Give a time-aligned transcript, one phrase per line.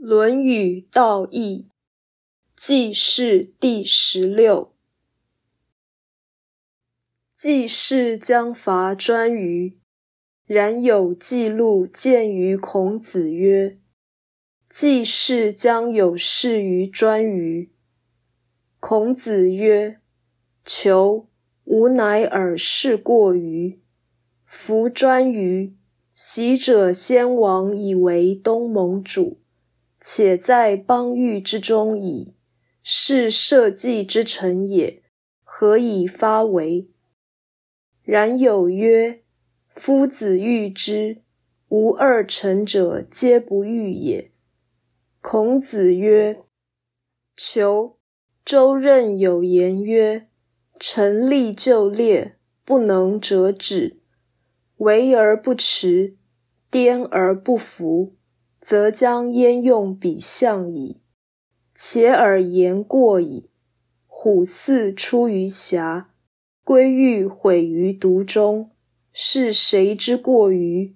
[0.06, 1.66] 《论语·道义》
[2.56, 4.72] 记事第十六。
[7.34, 9.74] 季氏将伐颛臾，
[10.46, 13.80] 然有记录见于孔子曰
[14.70, 17.70] ：“季氏将有事于颛臾。”
[18.78, 19.98] 孔子曰
[20.62, 21.26] ：“求，
[21.64, 23.80] 吾乃尔事过于
[24.44, 25.72] 夫颛臾，
[26.14, 29.40] 习者先王以为东盟主。”
[30.10, 32.34] 且在邦域之中矣，
[32.82, 35.02] 是社稷之臣也，
[35.44, 36.88] 何以发为？
[38.04, 39.22] 然有曰：
[39.68, 41.20] 夫子欲之，
[41.68, 44.32] 无二臣者皆不欲也。
[45.20, 46.40] 孔子曰：
[47.36, 47.98] 求。
[48.42, 50.28] 周任有言曰：
[50.80, 53.98] 臣立就列，不能折止；
[54.78, 56.16] 为而不迟，
[56.70, 58.14] 颠而不服。
[58.68, 61.00] 则将焉用彼相矣？
[61.74, 63.48] 且尔言过矣。
[64.06, 66.10] 虎兕出于峡，
[66.64, 68.72] 归欲毁于毒中，
[69.10, 70.94] 是谁之过于？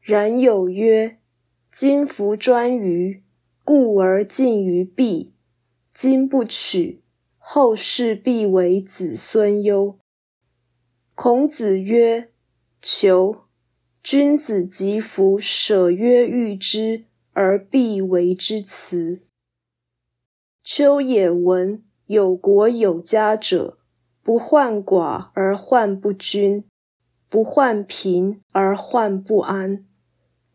[0.00, 1.18] 然有曰：
[1.72, 3.24] 今服专于，
[3.64, 5.34] 故而近于弊。
[5.92, 7.02] 今不取，
[7.36, 9.98] 后世必为子孙忧。
[11.16, 12.30] 孔子曰：
[12.80, 13.47] 求。
[14.10, 19.20] 君子疾服，舍曰欲之，而必为之辞。
[20.64, 23.76] 丘也闻有国有家者，
[24.22, 26.64] 不患寡而患不均，
[27.28, 29.84] 不患贫而患不安。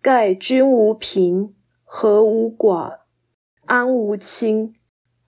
[0.01, 3.01] 盖君无贫，和无寡，
[3.65, 4.73] 安无倾。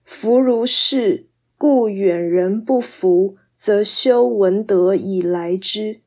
[0.02, 6.00] 夫如是，故远人不服，则修文德以来之。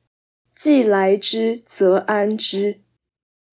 [0.60, 2.82] 既来之，则安之。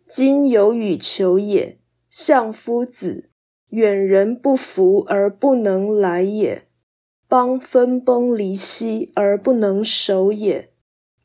[0.09, 1.79] 今有与求也，
[2.11, 3.31] 相夫子，
[3.69, 6.62] 远人不服而不能来也；
[7.29, 10.71] 邦分崩离析而不能守也。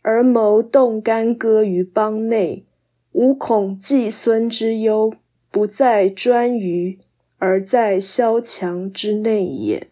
[0.03, 2.67] 而谋动干戈于邦内，
[3.13, 5.11] 吾恐季孙之忧
[5.49, 6.99] 不在颛臾，
[7.39, 9.90] 而在萧墙之内也。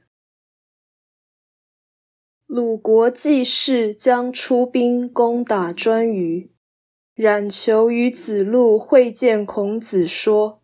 [2.52, 6.48] 鲁国季氏将出兵攻打颛臾，
[7.14, 10.60] 冉求与子路会见孔子，说：“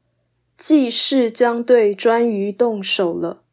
[0.57, 3.43] 季氏将对颛臾动手了。”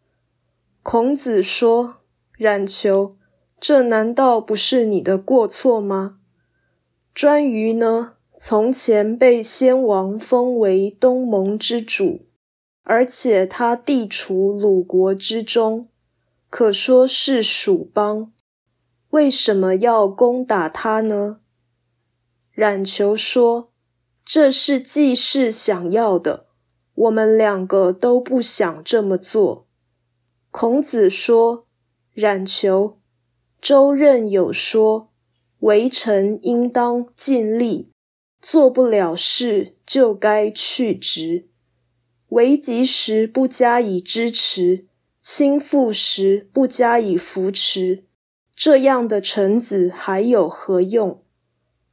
[0.83, 1.97] 孔子说
[2.39, 3.17] ：“冉求，
[3.61, 6.17] 这难道不是你的过错吗？
[7.15, 8.15] 颛臾呢？
[8.39, 12.21] 从前被先王封为东盟之主，
[12.83, 15.89] 而且他地处鲁国之中。”
[16.53, 18.31] 可说是蜀邦，
[19.09, 21.41] 为什么要攻打他呢？
[22.53, 23.73] 冉求说
[24.23, 26.49] ：“这是季氏想要的，
[26.95, 29.67] 我们两个都不想这么做。”
[30.53, 31.67] 孔子说
[32.13, 33.01] ：“冉求，
[33.59, 35.11] 周任有说，
[35.61, 37.91] 为臣应当尽力，
[38.43, 41.49] 做不了事就该去职，
[42.29, 44.89] 危急时不加以支持。”
[45.23, 48.03] 倾覆时不加以扶持，
[48.57, 51.23] 这样的臣子还有何用？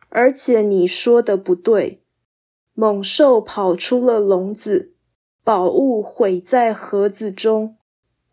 [0.09, 2.01] 而且你说的不对，
[2.73, 4.95] 猛兽跑出了笼子，
[5.43, 7.77] 宝物毁在盒子中，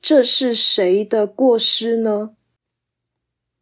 [0.01, 2.35] 这是谁的过失呢？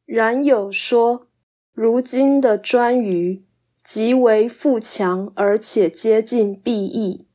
[0.06, 1.26] 然有说，
[1.72, 3.42] 如今的颛臾
[3.82, 7.26] 极为富强，而且接近必邑，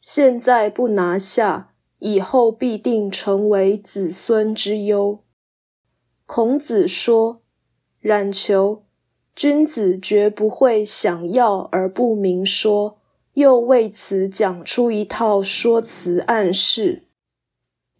[0.00, 1.71] 现在不拿下。
[2.02, 5.20] 以后必定成为子孙之忧。
[6.26, 7.42] 孔子说
[8.02, 8.82] ：“冉求，
[9.36, 12.98] 君子绝不会想要而不明说，
[13.34, 17.04] 又为此讲出一套说辞暗示。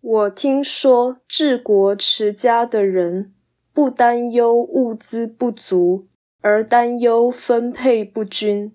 [0.00, 3.32] 我听说治国持家的人，
[3.72, 6.08] 不担忧物资不足，
[6.40, 8.72] 而担忧分配不均；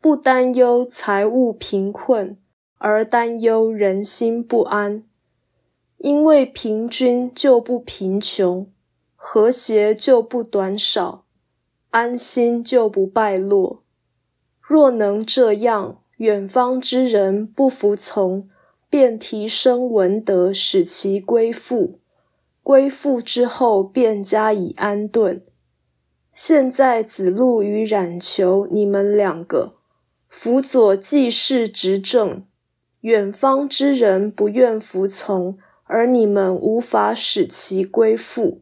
[0.00, 2.38] 不担忧财物贫困。”
[2.78, 5.04] 而担忧人心不安，
[5.98, 8.70] 因为平均就不贫穷，
[9.16, 11.24] 和谐就不短少，
[11.90, 13.82] 安心就不败落。
[14.60, 18.48] 若能这样，远方之人不服从，
[18.88, 21.98] 便提升文德，使其归附。
[22.62, 25.42] 归附之后，便加以安顿。
[26.34, 29.76] 现在子路与冉求，你们两个
[30.28, 32.44] 辅佐季氏执政。
[33.02, 38.60] 远方之人不愿服从，而你们无法使其归附；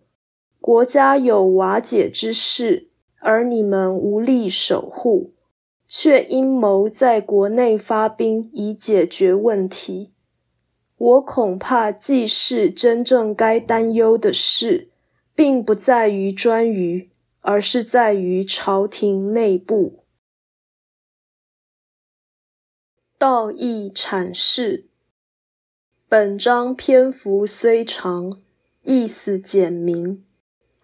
[0.61, 2.89] 国家有瓦解之势，
[3.21, 5.33] 而你们无力守护，
[5.89, 10.13] 却阴谋在国内发兵以解决问题。
[10.99, 14.91] 我恐怕季氏真正该担忧的事，
[15.35, 17.09] 并不在于颛臾，
[17.41, 20.05] 而是在于朝廷内部。
[23.19, 24.89] 道义阐释。
[26.07, 28.31] 本章篇幅虽长，
[28.83, 30.23] 意思简明，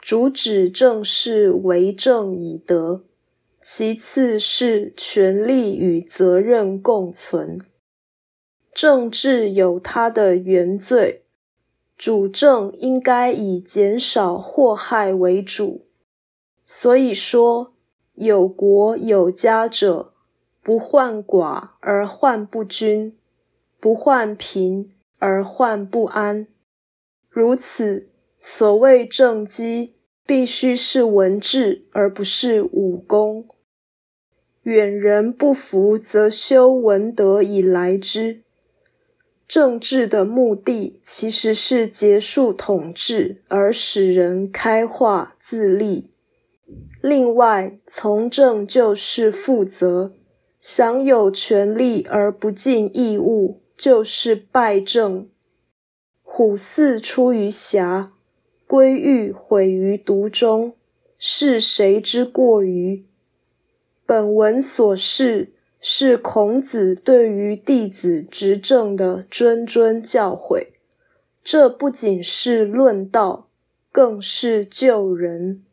[0.01, 3.05] 主旨正是为政以德，
[3.61, 7.59] 其次是权力与责任共存。
[8.73, 11.27] 政治有它的原罪，
[11.99, 15.87] 主政应该以减少祸害为主。
[16.65, 17.75] 所以说，
[18.15, 20.12] 有国有家者，
[20.63, 23.17] 不患寡而患不均，
[23.81, 26.47] 不患贫而患不安。
[27.29, 33.49] 如此，所谓政绩，必须是文治，而不是武功。
[34.63, 38.43] 远人不服，则修文德以来之。
[39.49, 46.11] 政治的目的其实是结束统治，而使人开化自立。
[47.03, 50.13] 另外，从政就是负责，
[50.63, 55.29] 享有权力而不尽义务，就是败政。
[56.23, 58.09] 虎兕出于匣，
[58.67, 60.75] 归玉毁于毒中，
[61.19, 63.05] 是谁之过于？
[64.07, 65.53] 本文所示。
[65.85, 70.69] 是孔子对于弟子执政的谆谆教诲，
[71.43, 73.49] 这不仅是论道，
[73.91, 75.65] 更是救人。